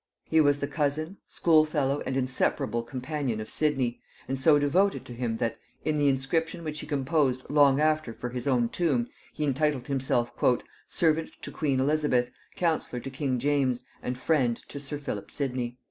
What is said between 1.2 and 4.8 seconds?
school fellow, and inseparable companion of Sidney, and so